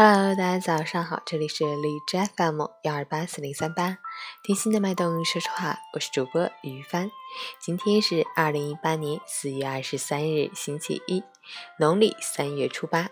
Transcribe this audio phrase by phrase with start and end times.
[0.00, 3.98] Hello，大家早上好，这里是荔枝 FM 幺二八四零三八，
[4.44, 7.10] 听心的脉动说说话，我是主播于帆。
[7.58, 11.24] 今天是二零一八年四月二十三日，星期一，
[11.80, 13.08] 农历三月初八。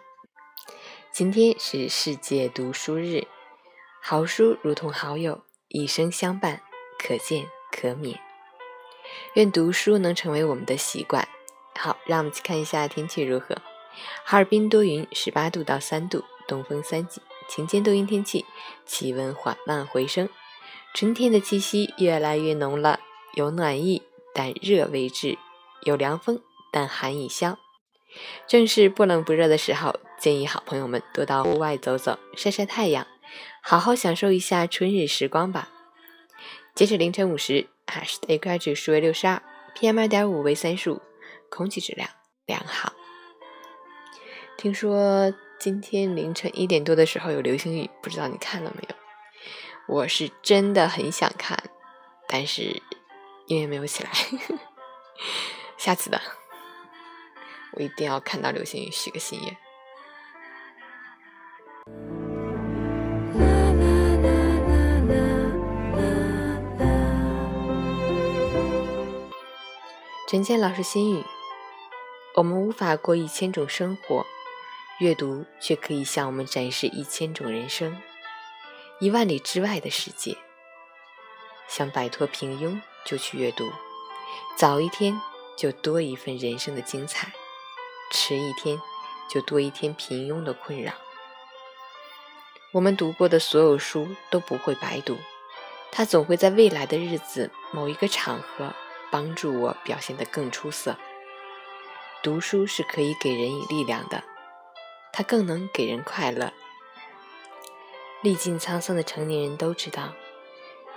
[1.10, 3.26] 今天是世界读书日，
[4.00, 6.62] 好书如同好友，一生相伴，
[6.96, 8.20] 可见可免。
[9.34, 11.26] 愿读书能成为我们的习惯。
[11.74, 13.56] 好，让我们去看一下天气如何。
[14.24, 16.22] 哈尔滨多云，十八度到三度。
[16.46, 18.44] 东风三级，晴间多云天气，
[18.84, 20.28] 气温缓慢回升，
[20.94, 23.00] 春天的气息越来越浓了。
[23.34, 25.36] 有暖意，但热未至；
[25.82, 26.40] 有凉风，
[26.72, 27.58] 但寒已消。
[28.46, 33.06] 正是不冷不热的时候，建议好朋友们多到户外走走，晒晒太阳，
[33.62, 35.68] 好好享受一下春日时光吧。
[36.74, 39.42] 截止凌晨五时，海市的 AQI 指数为六十二
[39.74, 41.02] ，PM 二点五为三十五，
[41.50, 42.08] 空气质量
[42.46, 42.94] 良好。
[44.56, 45.34] 听说。
[45.58, 48.94] 今天凌晨一点多的时候有流星雨，不知道你看了没有？
[49.88, 51.58] 我是真的很想看，
[52.28, 52.82] 但是
[53.46, 54.10] 因为没有起来，
[55.76, 56.20] 下次的，
[57.72, 59.56] 我一定要看到流星雨，许个心愿。
[70.28, 71.24] 陈倩老师心语：
[72.36, 74.26] 我们无法过一千种生活。
[74.98, 78.00] 阅读却可以向我们展示一千种人生，
[78.98, 80.38] 一万里之外的世界。
[81.68, 83.66] 想摆脱平庸，就去阅读；
[84.56, 85.20] 早一天，
[85.54, 87.26] 就多一份人生的精彩；
[88.10, 88.80] 迟一天，
[89.28, 90.94] 就多一天平庸的困扰。
[92.72, 95.18] 我们读过的所有书都不会白读，
[95.92, 98.72] 它总会在未来的日子、某一个场合，
[99.10, 100.96] 帮助我表现得更出色。
[102.22, 104.24] 读书是可以给人以力量的。
[105.16, 106.52] 它更能给人快乐。
[108.20, 110.12] 历尽沧桑的成年人都知道，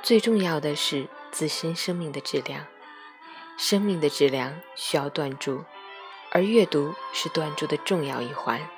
[0.03, 2.67] 最重要的是自身生命的质量。
[3.57, 5.63] 生命的质量需要断注，
[6.31, 8.69] 而阅读是断注的重要一环。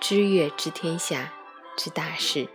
[0.00, 1.32] 知阅知天下，
[1.74, 2.46] 知大事，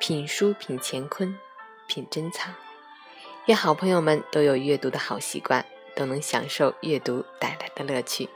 [0.00, 1.38] 品书品乾坤，
[1.86, 2.54] 品珍藏。
[3.44, 8.30] 愿好朋友们都有阅读的好习惯，都能享受阅读带来的乐趣。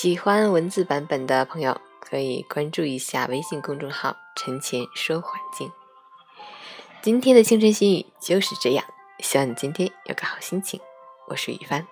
[0.00, 5.72] 喜欢文字版本的朋友，可以关注一下微信公众号“陈前说环境”。
[7.02, 8.84] 今天的清晨心语就是这样，
[9.18, 10.80] 希望你今天有个好心情。
[11.26, 11.84] 我是雨帆。